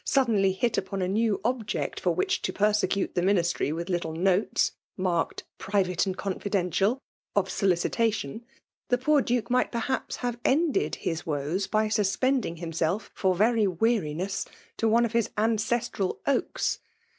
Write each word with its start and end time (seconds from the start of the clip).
suddenly 0.03 0.51
hit 0.51 0.79
upon 0.79 0.99
a 0.99 1.07
new 1.07 1.39
object 1.45 1.99
for 1.99 2.09
which 2.09 2.41
to 2.41 2.51
persecute 2.51 3.13
the 3.13 3.21
ministry 3.21 3.69
mth 3.69 3.87
little 3.87 4.13
notes 4.13 4.71
(marked 4.97 5.43
*' 5.53 5.57
private 5.59 6.07
and 6.07 6.17
confidential") 6.17 6.97
of 7.35 7.51
solicitation, 7.51 8.43
the 8.89 8.97
poor 8.97 9.21
Duke 9.21 9.51
might 9.51 9.71
perhaps 9.71 10.15
have 10.15 10.39
ended 10.43 10.95
his 10.95 11.27
woes 11.27 11.67
by 11.67 11.87
suspending 11.87 12.55
himself, 12.57 13.11
for 13.13 13.35
very 13.35 13.67
weariness, 13.67 14.43
to 14.77 14.87
one 14.87 15.05
of 15.05 15.13
hiB 15.13 15.27
ancestral 15.37 16.19
oaks. 16.25 16.79